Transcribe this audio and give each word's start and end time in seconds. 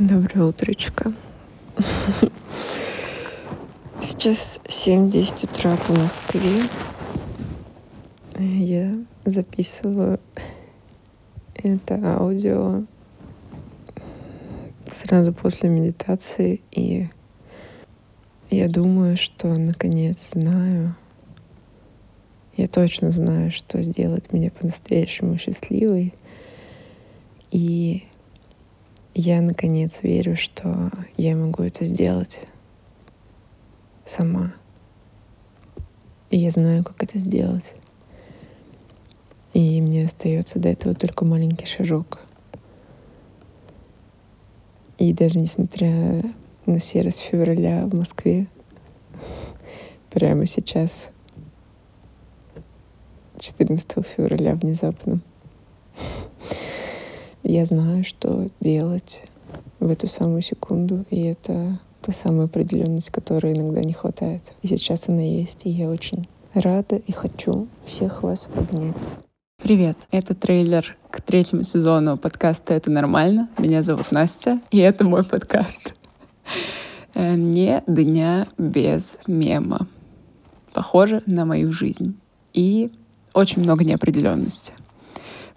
Доброе 0.00 0.46
утречко. 0.46 1.12
Сейчас 4.00 4.58
7-10 4.64 5.44
утра 5.44 5.76
по 5.76 5.92
Москве. 5.92 6.62
Я 8.38 8.94
записываю 9.26 10.18
это 11.54 12.00
аудио 12.16 12.84
сразу 14.90 15.34
после 15.34 15.68
медитации, 15.68 16.62
и 16.70 17.10
я 18.48 18.68
думаю, 18.70 19.18
что 19.18 19.48
наконец 19.48 20.30
знаю, 20.30 20.96
я 22.56 22.68
точно 22.68 23.10
знаю, 23.10 23.50
что 23.50 23.82
сделает 23.82 24.32
меня 24.32 24.50
по-настоящему 24.50 25.36
счастливой. 25.36 26.14
И 27.50 28.04
я 29.14 29.40
наконец 29.40 30.02
верю, 30.02 30.36
что 30.36 30.90
я 31.16 31.36
могу 31.36 31.62
это 31.62 31.84
сделать 31.84 32.40
сама. 34.04 34.54
И 36.30 36.38
я 36.38 36.50
знаю, 36.50 36.84
как 36.84 37.02
это 37.02 37.18
сделать. 37.18 37.74
И 39.52 39.80
мне 39.80 40.04
остается 40.04 40.60
до 40.60 40.68
этого 40.68 40.94
только 40.94 41.24
маленький 41.24 41.66
шажок. 41.66 42.20
И 44.98 45.12
даже 45.12 45.38
несмотря 45.38 46.22
на 46.66 46.78
серость 46.78 47.20
февраля 47.20 47.86
в 47.86 47.94
Москве, 47.94 48.46
прямо 50.10 50.46
сейчас, 50.46 51.08
14 53.40 54.06
февраля 54.06 54.54
внезапно, 54.54 55.20
я 57.50 57.66
знаю, 57.66 58.04
что 58.04 58.48
делать 58.60 59.22
в 59.80 59.90
эту 59.90 60.06
самую 60.06 60.42
секунду, 60.42 61.04
и 61.10 61.22
это 61.22 61.80
та 62.00 62.12
самая 62.12 62.46
определенность, 62.46 63.10
которой 63.10 63.54
иногда 63.54 63.82
не 63.82 63.92
хватает. 63.92 64.42
И 64.62 64.68
сейчас 64.68 65.08
она 65.08 65.22
есть, 65.22 65.62
и 65.64 65.70
я 65.70 65.90
очень 65.90 66.28
рада 66.54 66.96
и 66.96 67.12
хочу 67.12 67.66
всех 67.86 68.22
вас 68.22 68.48
обнять. 68.54 68.94
Привет, 69.60 69.98
это 70.12 70.34
трейлер 70.34 70.96
к 71.10 71.20
третьему 71.20 71.64
сезону 71.64 72.16
подкаста 72.16 72.72
«Это 72.72 72.90
нормально». 72.90 73.50
Меня 73.58 73.82
зовут 73.82 74.12
Настя, 74.12 74.60
и 74.70 74.78
это 74.78 75.04
мой 75.04 75.24
подкаст. 75.24 75.94
Э, 77.16 77.34
не 77.34 77.82
дня 77.88 78.46
без 78.58 79.18
мема. 79.26 79.88
Похоже 80.72 81.22
на 81.26 81.44
мою 81.44 81.72
жизнь. 81.72 82.16
И 82.52 82.92
очень 83.34 83.62
много 83.62 83.84
неопределенности. 83.84 84.72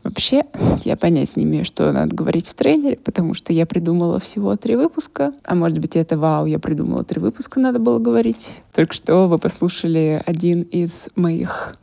Вообще, 0.03 0.43
я 0.83 0.95
понять 0.95 1.35
не 1.37 1.43
имею, 1.43 1.65
что 1.65 1.91
надо 1.91 2.15
говорить 2.15 2.47
в 2.47 2.53
трейлере, 2.53 2.97
потому 2.97 3.33
что 3.33 3.53
я 3.53 3.65
придумала 3.65 4.19
всего 4.19 4.55
три 4.55 4.75
выпуска. 4.75 5.33
А 5.43 5.55
может 5.55 5.79
быть, 5.79 5.95
это 5.95 6.17
вау, 6.17 6.45
я 6.45 6.59
придумала 6.59 7.03
три 7.03 7.19
выпуска, 7.19 7.59
надо 7.59 7.79
было 7.79 7.99
говорить. 7.99 8.51
Только 8.73 8.93
что 8.93 9.27
вы 9.27 9.39
послушали 9.39 10.21
один 10.25 10.61
из 10.61 11.09
моих 11.15 11.73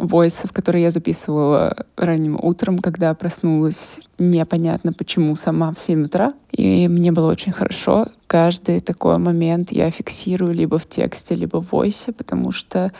войсов, 0.00 0.52
которые 0.52 0.84
я 0.84 0.90
записывала 0.90 1.84
ранним 1.96 2.38
утром, 2.40 2.78
когда 2.78 3.12
проснулась 3.14 3.98
непонятно 4.18 4.92
почему 4.92 5.36
сама 5.36 5.72
в 5.72 5.80
7 5.80 6.04
утра. 6.04 6.32
И 6.52 6.88
мне 6.88 7.12
было 7.12 7.30
очень 7.30 7.52
хорошо. 7.52 8.06
Каждый 8.26 8.80
такой 8.80 9.18
момент 9.18 9.72
я 9.72 9.90
фиксирую 9.90 10.54
либо 10.54 10.78
в 10.78 10.86
тексте, 10.86 11.34
либо 11.34 11.60
в 11.60 11.72
войсе, 11.72 12.12
потому 12.12 12.50
что 12.50 12.92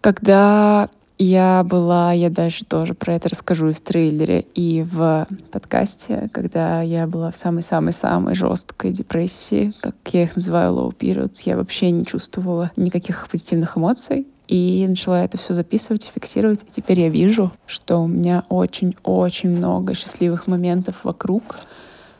когда 0.00 0.90
я 1.22 1.62
была, 1.64 2.12
я 2.12 2.30
дальше 2.30 2.64
тоже 2.64 2.94
про 2.94 3.14
это 3.14 3.28
расскажу 3.28 3.68
и 3.68 3.72
в 3.72 3.80
трейлере, 3.80 4.40
и 4.40 4.82
в 4.82 5.26
подкасте, 5.52 6.28
когда 6.32 6.82
я 6.82 7.06
была 7.06 7.30
в 7.30 7.36
самой-самой-самой 7.36 8.34
жесткой 8.34 8.90
депрессии, 8.90 9.72
как 9.80 9.94
я 10.12 10.24
их 10.24 10.34
называю 10.34 10.74
low 10.74 10.96
periods, 10.96 11.42
я 11.44 11.56
вообще 11.56 11.92
не 11.92 12.04
чувствовала 12.04 12.72
никаких 12.76 13.28
позитивных 13.30 13.78
эмоций. 13.78 14.26
И 14.48 14.84
начала 14.88 15.24
это 15.24 15.38
все 15.38 15.54
записывать 15.54 16.10
фиксировать. 16.12 16.64
И 16.64 16.72
теперь 16.72 17.00
я 17.00 17.08
вижу, 17.08 17.52
что 17.66 17.98
у 17.98 18.08
меня 18.08 18.42
очень-очень 18.48 19.50
много 19.50 19.94
счастливых 19.94 20.48
моментов 20.48 21.04
вокруг, 21.04 21.56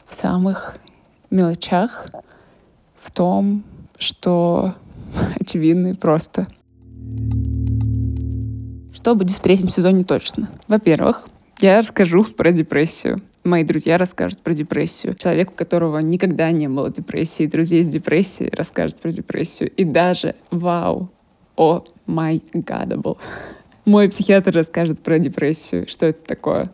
в 0.07 0.15
самых 0.15 0.77
мелочах, 1.31 2.07
в 3.03 3.11
том, 3.11 3.65
что 3.99 4.75
очевидно 5.41 5.89
и 5.89 5.95
просто. 5.95 6.47
Что 9.03 9.17
будет 9.17 9.33
в 9.33 9.41
третьем 9.41 9.69
сезоне 9.69 10.05
точно? 10.05 10.49
Во-первых, 10.69 11.27
я 11.59 11.81
расскажу 11.81 12.23
про 12.23 12.53
депрессию. 12.53 13.21
Мои 13.43 13.65
друзья 13.65 13.99
расскажут 13.99 14.39
про 14.43 14.53
депрессию. 14.53 15.17
Человек, 15.19 15.51
у 15.51 15.55
которого 15.55 15.99
никогда 15.99 16.53
не 16.53 16.69
было 16.69 16.89
депрессии, 16.89 17.47
друзей 17.47 17.83
с 17.83 17.89
депрессией, 17.89 18.53
расскажет 18.55 19.01
про 19.01 19.11
депрессию. 19.11 19.73
И 19.73 19.83
даже, 19.83 20.37
вау, 20.53 21.11
oh 21.57 21.83
my 22.07 22.45
god. 22.53 23.19
Мой 23.85 24.09
психиатр 24.09 24.53
расскажет 24.53 25.01
про 25.01 25.19
депрессию, 25.19 25.89
что 25.89 26.07
это 26.07 26.23
такое. 26.23 26.71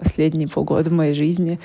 Последние 0.00 0.48
полгода 0.48 0.90
моей 0.90 1.12
жизни 1.12 1.60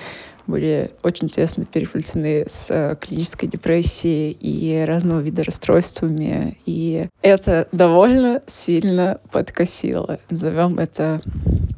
были 0.46 0.92
очень 1.04 1.30
тесно 1.30 1.66
переплетены 1.66 2.44
с 2.48 2.70
э, 2.70 2.98
клинической 3.00 3.48
депрессией 3.48 4.32
и 4.32 4.84
разного 4.86 5.22
вида 5.22 5.42
расстройствами. 5.44 6.58
И 6.66 7.08
это 7.22 7.70
довольно 7.72 8.42
сильно 8.46 9.22
подкосило. 9.32 10.20
Назовем 10.30 10.80
это 10.80 11.22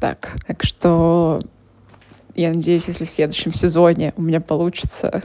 так. 0.00 0.36
Так 0.48 0.64
что 0.64 1.40
я 2.34 2.52
надеюсь, 2.52 2.88
если 2.88 3.04
в 3.04 3.10
следующем 3.10 3.52
сезоне 3.52 4.12
у 4.16 4.22
меня 4.22 4.40
получится 4.40 5.22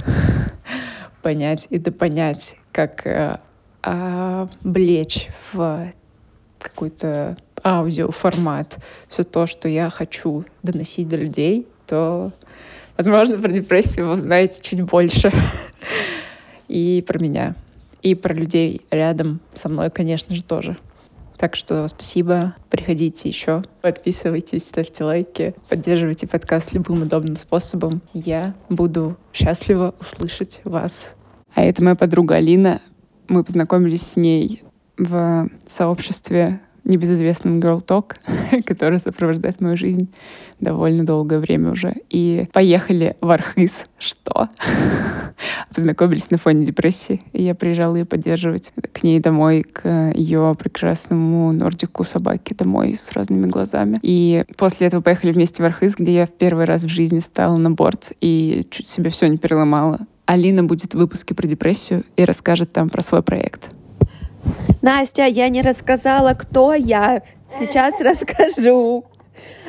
понять 1.23 1.65
и 1.71 1.79
допонять, 1.79 2.57
как 2.71 3.07
э, 3.07 3.37
облечь 3.81 5.29
в 5.51 5.91
какой-то 6.63 7.37
аудиоформат 7.63 8.77
все 9.07 9.23
то, 9.23 9.45
что 9.45 9.69
я 9.69 9.89
хочу 9.89 10.45
доносить 10.63 11.07
до 11.07 11.15
людей, 11.15 11.67
то 11.85 12.31
Возможно, 12.97 13.39
про 13.39 13.51
депрессию 13.51 14.07
вы 14.07 14.13
узнаете 14.13 14.61
чуть 14.61 14.81
больше. 14.81 15.31
И 16.67 17.03
про 17.05 17.19
меня. 17.19 17.55
И 18.01 18.15
про 18.15 18.33
людей 18.33 18.81
рядом 18.91 19.39
со 19.55 19.69
мной, 19.69 19.89
конечно 19.89 20.35
же, 20.35 20.43
тоже. 20.43 20.77
Так 21.37 21.55
что 21.55 21.87
спасибо. 21.87 22.55
Приходите 22.69 23.27
еще. 23.29 23.63
Подписывайтесь, 23.81 24.65
ставьте 24.65 25.03
лайки, 25.03 25.55
поддерживайте 25.69 26.27
подкаст 26.27 26.73
любым 26.73 27.01
удобным 27.01 27.35
способом. 27.35 28.01
Я 28.13 28.53
буду 28.69 29.17
счастлива 29.33 29.95
услышать 29.99 30.61
вас. 30.63 31.15
А 31.55 31.63
это 31.63 31.83
моя 31.83 31.95
подруга 31.95 32.35
Алина. 32.35 32.81
Мы 33.27 33.43
познакомились 33.43 34.03
с 34.03 34.15
ней 34.15 34.63
в 34.97 35.49
сообществе 35.67 36.59
небезызвестным 36.83 37.59
Girl 37.59 37.83
Talk, 37.83 38.15
который 38.65 38.99
сопровождает 38.99 39.61
мою 39.61 39.77
жизнь 39.77 40.09
довольно 40.59 41.05
долгое 41.05 41.39
время 41.39 41.71
уже. 41.71 41.95
И 42.09 42.47
поехали 42.51 43.15
в 43.21 43.29
Архыз. 43.29 43.85
Что? 43.97 44.49
Познакомились 45.75 46.29
на 46.29 46.37
фоне 46.37 46.65
депрессии. 46.65 47.21
И 47.31 47.43
я 47.43 47.55
приезжала 47.55 47.95
ее 47.95 48.05
поддерживать 48.05 48.71
к 48.91 49.03
ней 49.03 49.19
домой, 49.19 49.63
к 49.63 50.11
ее 50.13 50.55
прекрасному 50.57 51.51
нордику 51.51 52.03
собаке 52.03 52.55
домой 52.55 52.95
с 52.95 53.11
разными 53.13 53.47
глазами. 53.47 53.99
И 54.01 54.45
после 54.57 54.87
этого 54.87 55.01
поехали 55.01 55.31
вместе 55.31 55.63
в 55.63 55.65
Архыз, 55.65 55.95
где 55.95 56.13
я 56.13 56.25
в 56.25 56.31
первый 56.31 56.65
раз 56.65 56.83
в 56.83 56.89
жизни 56.89 57.19
встала 57.19 57.57
на 57.57 57.71
борт 57.71 58.11
и 58.21 58.65
чуть 58.69 58.87
себе 58.87 59.09
все 59.09 59.27
не 59.27 59.37
переломала. 59.37 59.99
Алина 60.25 60.63
будет 60.63 60.93
в 60.93 60.97
выпуске 60.97 61.33
про 61.33 61.47
депрессию 61.47 62.03
и 62.15 62.23
расскажет 62.23 62.71
там 62.71 62.89
про 62.89 63.01
свой 63.01 63.23
проект. 63.23 63.69
Настя, 64.81 65.25
я 65.25 65.49
не 65.49 65.61
рассказала, 65.61 66.33
кто 66.33 66.73
я. 66.73 67.23
Сейчас 67.59 67.99
расскажу. 68.01 69.05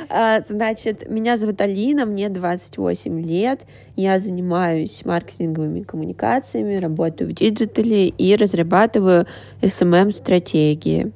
А, 0.08 0.40
значит, 0.48 1.08
меня 1.08 1.36
зовут 1.36 1.60
Алина, 1.60 2.04
мне 2.06 2.28
28 2.28 3.20
лет. 3.20 3.60
Я 3.96 4.18
занимаюсь 4.18 5.04
маркетинговыми 5.04 5.82
коммуникациями, 5.82 6.76
работаю 6.76 7.30
в 7.30 7.32
диджитале 7.32 8.08
и 8.08 8.36
разрабатываю 8.36 9.26
SMM-стратегии. 9.62 11.12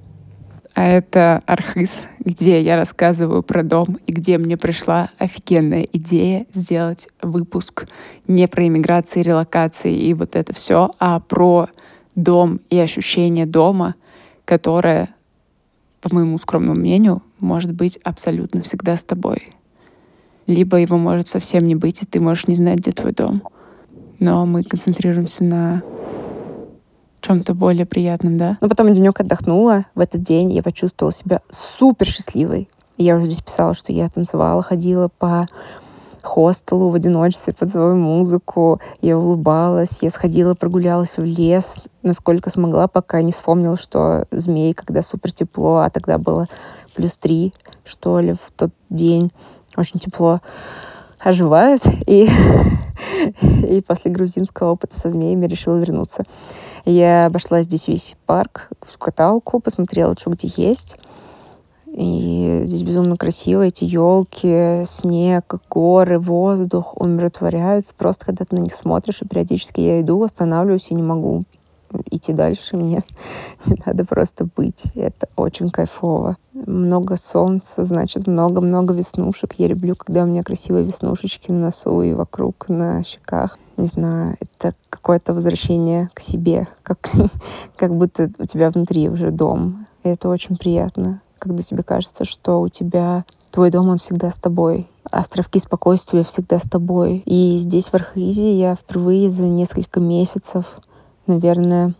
А 0.74 0.86
это 0.86 1.42
Архыз, 1.46 2.06
где 2.20 2.62
я 2.62 2.76
рассказываю 2.76 3.42
про 3.42 3.64
дом 3.64 3.98
и 4.06 4.12
где 4.12 4.38
мне 4.38 4.56
пришла 4.56 5.10
офигенная 5.18 5.88
идея 5.92 6.46
сделать 6.52 7.08
выпуск 7.20 7.86
не 8.28 8.46
про 8.46 8.64
иммиграции, 8.64 9.22
релокации 9.22 9.92
и 9.92 10.14
вот 10.14 10.36
это 10.36 10.54
все, 10.54 10.92
а 11.00 11.18
про 11.18 11.68
дом 12.22 12.60
и 12.68 12.78
ощущение 12.78 13.46
дома, 13.46 13.94
которое, 14.44 15.14
по 16.00 16.14
моему 16.14 16.38
скромному 16.38 16.78
мнению, 16.78 17.22
может 17.38 17.72
быть 17.72 17.98
абсолютно 18.04 18.62
всегда 18.62 18.96
с 18.96 19.04
тобой. 19.04 19.48
Либо 20.46 20.78
его 20.78 20.96
может 20.96 21.26
совсем 21.26 21.66
не 21.66 21.74
быть, 21.74 22.02
и 22.02 22.06
ты 22.06 22.20
можешь 22.20 22.48
не 22.48 22.54
знать, 22.54 22.78
где 22.78 22.90
твой 22.90 23.12
дом. 23.12 23.42
Но 24.18 24.46
мы 24.46 24.64
концентрируемся 24.64 25.44
на 25.44 25.82
чем-то 27.20 27.54
более 27.54 27.86
приятном, 27.86 28.36
да? 28.36 28.58
Но 28.60 28.68
потом 28.68 28.92
денек 28.92 29.20
отдохнула. 29.20 29.84
В 29.94 30.00
этот 30.00 30.22
день 30.22 30.52
я 30.52 30.62
почувствовала 30.62 31.12
себя 31.12 31.40
супер 31.50 32.06
счастливой. 32.06 32.68
Я 32.96 33.16
уже 33.16 33.26
здесь 33.26 33.42
писала, 33.42 33.74
что 33.74 33.92
я 33.92 34.08
танцевала, 34.08 34.62
ходила 34.62 35.08
по 35.18 35.46
хостелу 36.28 36.90
в 36.90 36.94
одиночестве 36.94 37.54
под 37.54 37.70
свою 37.70 37.96
музыку. 37.96 38.80
Я 39.00 39.18
улыбалась, 39.18 40.02
я 40.02 40.10
сходила, 40.10 40.54
прогулялась 40.54 41.16
в 41.16 41.24
лес, 41.24 41.78
насколько 42.02 42.50
смогла, 42.50 42.86
пока 42.86 43.22
не 43.22 43.32
вспомнила, 43.32 43.76
что 43.76 44.26
змей, 44.30 44.74
когда 44.74 45.02
супер 45.02 45.32
тепло, 45.32 45.78
а 45.78 45.90
тогда 45.90 46.18
было 46.18 46.46
плюс 46.94 47.16
три, 47.16 47.54
что 47.84 48.20
ли, 48.20 48.34
в 48.34 48.52
тот 48.56 48.70
день. 48.90 49.32
Очень 49.76 50.00
тепло 50.00 50.40
оживают. 51.18 51.82
И, 52.06 52.28
и 53.66 53.80
после 53.80 54.10
грузинского 54.10 54.72
опыта 54.72 54.98
со 54.98 55.08
змеями 55.10 55.46
решила 55.46 55.78
вернуться. 55.78 56.24
Я 56.84 57.26
обошла 57.26 57.62
здесь 57.62 57.88
весь 57.88 58.16
парк, 58.26 58.68
в 58.82 58.98
каталку, 58.98 59.60
посмотрела, 59.60 60.14
что 60.18 60.30
где 60.30 60.50
есть. 60.56 60.96
И 61.92 62.62
здесь 62.64 62.82
безумно 62.82 63.16
красиво. 63.16 63.62
Эти 63.62 63.84
елки, 63.84 64.84
снег, 64.86 65.54
горы, 65.70 66.18
воздух 66.18 66.96
умиротворяют. 66.96 67.86
Просто 67.96 68.26
когда 68.26 68.44
ты 68.44 68.56
на 68.56 68.60
них 68.60 68.74
смотришь, 68.74 69.22
и 69.22 69.28
периодически 69.28 69.80
я 69.80 70.00
иду, 70.00 70.22
останавливаюсь 70.22 70.90
и 70.90 70.94
не 70.94 71.02
могу 71.02 71.44
идти 72.10 72.32
дальше. 72.32 72.76
Мне, 72.76 73.02
мне 73.64 73.76
надо 73.84 74.04
просто 74.04 74.46
быть. 74.56 74.92
Это 74.94 75.28
очень 75.36 75.70
кайфово. 75.70 76.36
Много 76.54 77.16
солнца, 77.16 77.84
значит, 77.84 78.26
много-много 78.26 78.94
веснушек. 78.94 79.54
Я 79.58 79.68
люблю, 79.68 79.94
когда 79.94 80.24
у 80.24 80.26
меня 80.26 80.42
красивые 80.42 80.84
веснушечки 80.84 81.50
на 81.50 81.66
носу 81.66 82.02
и 82.02 82.12
вокруг, 82.12 82.68
на 82.68 83.04
щеках. 83.04 83.58
Не 83.76 83.86
знаю, 83.86 84.36
это 84.40 84.74
какое-то 84.90 85.34
возвращение 85.34 86.10
к 86.12 86.20
себе, 86.20 86.66
как, 86.82 87.10
как 87.76 87.96
будто 87.96 88.30
у 88.38 88.44
тебя 88.44 88.70
внутри 88.70 89.08
уже 89.08 89.30
дом. 89.30 89.86
И 90.08 90.12
это 90.12 90.28
очень 90.28 90.56
приятно 90.56 91.20
когда 91.38 91.62
тебе 91.62 91.82
кажется, 91.82 92.24
что 92.24 92.60
у 92.60 92.68
тебя 92.68 93.24
твой 93.50 93.70
дом, 93.70 93.88
он 93.88 93.98
всегда 93.98 94.30
с 94.30 94.36
тобой. 94.36 94.88
Островки 95.10 95.58
спокойствия 95.58 96.22
всегда 96.22 96.58
с 96.58 96.68
тобой. 96.68 97.22
И 97.24 97.56
здесь, 97.56 97.88
в 97.88 97.94
Архизе, 97.94 98.58
я 98.58 98.74
впервые 98.74 99.30
за 99.30 99.44
несколько 99.44 100.00
месяцев, 100.00 100.78
наверное, 101.26 101.94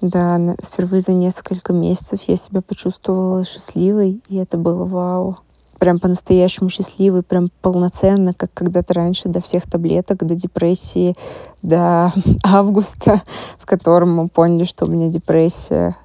да, 0.00 0.56
впервые 0.62 1.00
за 1.00 1.12
несколько 1.12 1.72
месяцев 1.72 2.20
я 2.26 2.36
себя 2.36 2.60
почувствовала 2.60 3.44
счастливой, 3.44 4.20
и 4.28 4.36
это 4.36 4.56
было 4.56 4.84
вау. 4.84 5.38
Прям 5.78 5.98
по-настоящему 5.98 6.70
счастливой, 6.70 7.22
прям 7.22 7.50
полноценно, 7.62 8.34
как 8.34 8.52
когда-то 8.52 8.94
раньше, 8.94 9.28
до 9.28 9.40
всех 9.40 9.68
таблеток, 9.70 10.24
до 10.24 10.34
депрессии, 10.34 11.14
до 11.62 12.12
августа, 12.44 13.22
в 13.58 13.66
котором 13.66 14.14
мы 14.14 14.28
поняли, 14.28 14.64
что 14.64 14.86
у 14.86 14.88
меня 14.88 15.08
депрессия. 15.08 15.96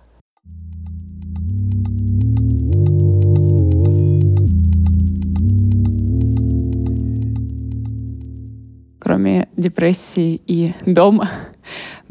кроме 9.04 9.50
депрессии 9.58 10.42
и 10.48 10.74
дома, 10.86 11.30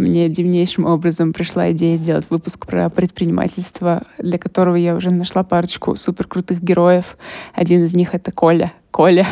мне 0.02 0.28
дивнейшим 0.28 0.84
образом 0.84 1.32
пришла 1.32 1.70
идея 1.72 1.96
сделать 1.96 2.28
выпуск 2.28 2.66
про 2.66 2.90
предпринимательство, 2.90 4.04
для 4.18 4.38
которого 4.38 4.74
я 4.74 4.96
уже 4.96 5.10
нашла 5.10 5.44
парочку 5.44 5.96
супер 5.96 6.26
крутых 6.26 6.62
героев. 6.62 7.16
Один 7.54 7.84
из 7.84 7.94
них— 7.94 8.10
это 8.14 8.32
Коля. 8.32 8.72
Коля, 8.90 9.26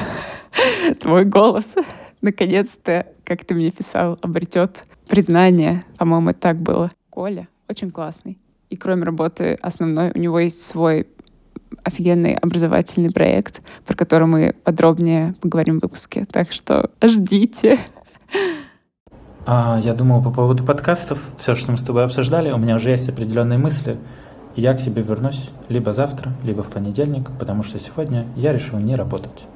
твой 1.01 1.25
голос 1.25 1.75
наконец-то, 2.23 3.07
как 3.25 3.45
ты 3.45 3.55
мне 3.55 3.71
писал, 3.71 4.19
обретет 4.23 4.85
признание. 5.09 5.85
По-моему, 5.99 6.33
так 6.35 6.57
было. 6.57 6.89
Коля 7.11 7.49
очень 7.69 7.91
классный. 7.91 8.39
И 8.69 8.77
кроме 8.77 9.05
работы 9.05 9.59
основной, 9.63 10.13
у 10.15 10.19
него 10.19 10.39
есть 10.39 10.65
свой 10.65 11.09
офигенный 11.83 12.35
образовательный 12.35 13.11
проект, 13.11 13.63
про 13.87 13.95
который 13.95 14.27
мы 14.27 14.55
подробнее 14.65 15.35
поговорим 15.41 15.79
в 15.79 15.83
выпуске. 15.83 16.27
Так 16.31 16.53
что 16.53 16.91
ждите. 17.03 17.79
А, 19.47 19.81
я 19.83 19.95
думал 19.95 20.23
по 20.23 20.31
поводу 20.31 20.65
подкастов, 20.65 21.31
все, 21.39 21.55
что 21.55 21.73
мы 21.73 21.79
с 21.79 21.83
тобой 21.83 22.05
обсуждали, 22.05 22.51
у 22.51 22.59
меня 22.59 22.77
уже 22.77 22.91
есть 22.91 23.09
определенные 23.09 23.59
мысли. 23.59 23.97
Я 24.55 24.75
к 24.75 24.83
тебе 24.83 25.03
вернусь 25.03 25.51
либо 25.69 25.93
завтра, 25.93 26.33
либо 26.43 26.63
в 26.63 26.69
понедельник, 26.69 27.31
потому 27.39 27.63
что 27.63 27.79
сегодня 27.79 28.27
я 28.37 28.53
решил 28.53 28.79
не 28.79 28.97
работать. 28.97 29.47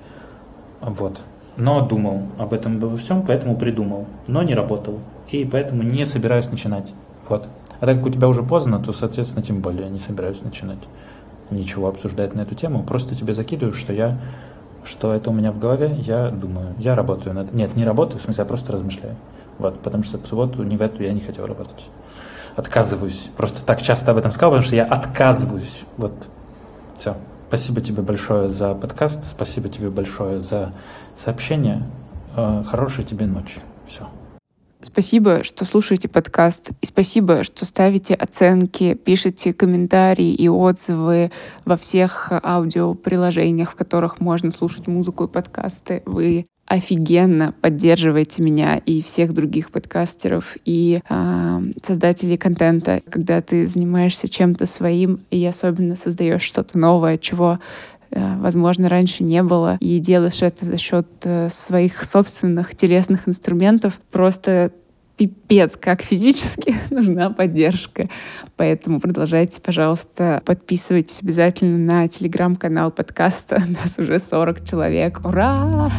Вот. 0.80 1.18
Но 1.56 1.86
думал 1.86 2.22
об 2.38 2.52
этом 2.54 2.76
обо 2.76 2.96
всем, 2.96 3.22
поэтому 3.22 3.56
придумал, 3.56 4.06
но 4.26 4.42
не 4.42 4.54
работал. 4.54 5.00
И 5.30 5.44
поэтому 5.44 5.82
не 5.82 6.06
собираюсь 6.06 6.50
начинать. 6.50 6.92
Вот. 7.28 7.46
А 7.80 7.86
так 7.86 7.98
как 7.98 8.06
у 8.06 8.10
тебя 8.10 8.28
уже 8.28 8.42
поздно, 8.42 8.78
то, 8.78 8.92
соответственно, 8.92 9.42
тем 9.42 9.60
более 9.60 9.90
не 9.90 9.98
собираюсь 9.98 10.42
начинать 10.42 10.78
ничего 11.50 11.88
обсуждать 11.88 12.34
на 12.34 12.42
эту 12.42 12.54
тему. 12.54 12.82
Просто 12.82 13.14
тебе 13.14 13.34
закидываю, 13.34 13.74
что 13.74 13.92
я, 13.92 14.18
что 14.84 15.12
это 15.12 15.30
у 15.30 15.32
меня 15.32 15.52
в 15.52 15.58
голове, 15.58 15.94
я 15.98 16.30
думаю, 16.30 16.68
я 16.78 16.94
работаю 16.94 17.34
над... 17.34 17.52
Нет, 17.52 17.76
не 17.76 17.84
работаю, 17.84 18.18
в 18.18 18.22
смысле, 18.22 18.42
я 18.42 18.46
просто 18.46 18.72
размышляю. 18.72 19.16
Вот, 19.58 19.80
потому 19.80 20.02
что 20.02 20.18
в 20.18 20.26
субботу 20.26 20.62
не 20.62 20.76
в 20.76 20.82
эту 20.82 21.02
я 21.02 21.12
не 21.12 21.20
хотел 21.20 21.46
работать. 21.46 21.84
Отказываюсь. 22.56 23.30
Просто 23.36 23.64
так 23.64 23.82
часто 23.82 24.12
об 24.12 24.16
этом 24.16 24.30
сказал, 24.30 24.52
потому 24.52 24.66
что 24.66 24.76
я 24.76 24.84
отказываюсь. 24.84 25.84
Вот, 25.96 26.12
все. 26.98 27.16
Спасибо 27.48 27.80
тебе 27.80 28.02
большое 28.02 28.48
за 28.48 28.74
подкаст, 28.74 29.22
спасибо 29.30 29.68
тебе 29.68 29.90
большое 29.90 30.40
за 30.40 30.72
сообщение. 31.16 31.82
Э, 32.36 32.64
хорошей 32.66 33.04
тебе 33.04 33.26
ночи. 33.26 33.60
Все. 33.86 34.08
Спасибо, 34.82 35.42
что 35.44 35.64
слушаете 35.64 36.08
подкаст. 36.08 36.70
И 36.80 36.86
спасибо, 36.86 37.42
что 37.42 37.64
ставите 37.64 38.14
оценки, 38.14 38.94
пишете 38.94 39.54
комментарии 39.54 40.34
и 40.34 40.48
отзывы 40.48 41.30
во 41.64 41.76
всех 41.76 42.30
аудиоприложениях, 42.30 43.72
в 43.72 43.74
которых 43.76 44.20
можно 44.20 44.50
слушать 44.50 44.86
музыку 44.86 45.24
и 45.24 45.28
подкасты. 45.28 46.02
Вы 46.04 46.46
офигенно 46.66 47.54
поддерживаете 47.60 48.42
меня 48.42 48.76
и 48.76 49.02
всех 49.02 49.32
других 49.32 49.70
подкастеров 49.70 50.56
и 50.64 51.00
э, 51.08 51.60
создателей 51.82 52.36
контента, 52.36 53.02
когда 53.08 53.42
ты 53.42 53.66
занимаешься 53.66 54.28
чем-то 54.28 54.66
своим 54.66 55.20
и 55.30 55.44
особенно 55.44 55.94
создаешь 55.94 56.42
что-то 56.42 56.78
новое, 56.78 57.18
чего 57.18 57.58
э, 58.10 58.36
возможно, 58.38 58.88
раньше 58.88 59.24
не 59.24 59.42
было, 59.42 59.76
и 59.80 59.98
делаешь 59.98 60.42
это 60.42 60.64
за 60.64 60.78
счет 60.78 61.06
э, 61.24 61.48
своих 61.50 62.02
собственных 62.04 62.74
телесных 62.74 63.28
инструментов, 63.28 64.00
просто 64.10 64.72
пипец, 65.16 65.76
как 65.76 66.02
физически 66.02 66.74
нужна 66.90 67.30
поддержка. 67.30 68.08
Поэтому 68.56 69.00
продолжайте, 69.00 69.60
пожалуйста, 69.60 70.42
подписывайтесь 70.44 71.20
обязательно 71.22 71.78
на 71.78 72.08
телеграм-канал 72.08 72.90
подкаста. 72.90 73.62
Нас 73.84 73.98
уже 73.98 74.18
40 74.18 74.64
человек. 74.64 75.20
Ура! 75.24 75.90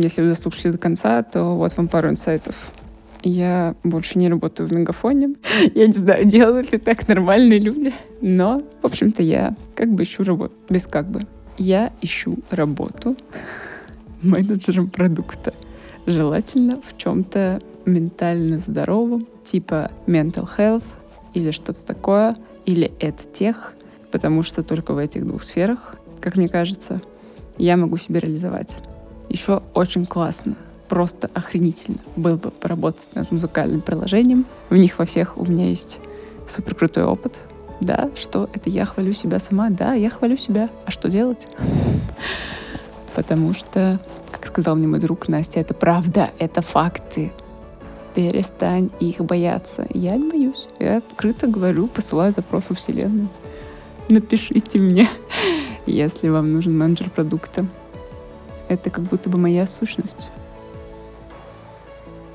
Если 0.00 0.22
вы 0.22 0.28
дослушали 0.28 0.72
до 0.72 0.78
конца, 0.78 1.22
то 1.24 1.56
вот 1.56 1.76
вам 1.76 1.88
пару 1.88 2.08
инсайтов. 2.08 2.72
Я 3.22 3.74
больше 3.82 4.16
не 4.18 4.28
работаю 4.28 4.68
в 4.68 4.72
Мегафоне. 4.72 5.34
Я 5.74 5.86
не 5.86 5.92
знаю, 5.92 6.24
делают 6.24 6.72
ли 6.72 6.78
так 6.78 7.08
нормальные 7.08 7.58
люди. 7.58 7.92
Но, 8.20 8.62
в 8.80 8.86
общем-то, 8.86 9.24
я 9.24 9.56
как 9.74 9.92
бы 9.92 10.04
ищу 10.04 10.22
работу. 10.22 10.54
Без 10.68 10.86
как 10.86 11.10
бы. 11.10 11.22
Я 11.56 11.92
ищу 12.00 12.38
работу 12.50 13.16
менеджером 14.22 14.88
продукта. 14.88 15.52
Желательно 16.06 16.80
в 16.80 16.96
чем-то 16.96 17.60
ментально 17.84 18.58
здоровом, 18.58 19.26
типа 19.42 19.90
mental 20.06 20.48
health 20.56 20.84
или 21.34 21.50
что-то 21.50 21.84
такое, 21.84 22.34
или 22.66 22.92
тех, 23.32 23.74
потому 24.12 24.42
что 24.42 24.62
только 24.62 24.94
в 24.94 24.98
этих 24.98 25.26
двух 25.26 25.42
сферах, 25.42 25.96
как 26.20 26.36
мне 26.36 26.48
кажется, 26.48 27.00
я 27.56 27.76
могу 27.76 27.96
себя 27.96 28.20
реализовать. 28.20 28.78
Еще 29.28 29.62
очень 29.74 30.06
классно 30.06 30.56
просто 30.88 31.30
охренительно 31.34 31.98
было 32.16 32.36
бы 32.36 32.50
поработать 32.50 33.14
над 33.14 33.30
музыкальным 33.30 33.80
приложением. 33.80 34.46
В 34.70 34.76
них 34.76 34.98
во 34.98 35.04
всех 35.04 35.36
у 35.36 35.44
меня 35.44 35.68
есть 35.68 36.00
супер 36.48 36.74
крутой 36.74 37.04
опыт. 37.04 37.40
Да, 37.80 38.10
что 38.16 38.50
это 38.52 38.70
я 38.70 38.84
хвалю 38.86 39.12
себя 39.12 39.38
сама. 39.38 39.70
Да, 39.70 39.94
я 39.94 40.10
хвалю 40.10 40.36
себя. 40.36 40.68
А 40.86 40.90
что 40.90 41.08
делать? 41.08 41.46
Потому 43.14 43.54
что, 43.54 44.00
как 44.32 44.46
сказал 44.46 44.74
мне 44.74 44.88
мой 44.88 44.98
друг 44.98 45.28
Настя, 45.28 45.60
это 45.60 45.74
правда, 45.74 46.30
это 46.38 46.60
факты. 46.60 47.32
Перестань 48.14 48.90
их 48.98 49.18
бояться. 49.18 49.86
Я 49.90 50.16
не 50.16 50.28
боюсь. 50.28 50.66
Я 50.80 50.96
открыто 50.96 51.46
говорю, 51.46 51.86
посылаю 51.86 52.32
запрос 52.32 52.64
в 52.70 52.74
Вселенную. 52.74 53.28
Напишите 54.08 54.80
мне, 54.80 55.08
если 55.86 56.28
вам 56.28 56.50
нужен 56.50 56.76
менеджер 56.76 57.10
продукта. 57.10 57.66
Это 58.68 58.90
как 58.90 59.04
будто 59.04 59.30
бы 59.30 59.38
моя 59.38 59.66
сущность. 59.66 60.28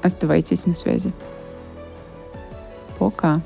Оставайтесь 0.01 0.65
на 0.65 0.75
связи. 0.75 1.13
Пока. 2.97 3.41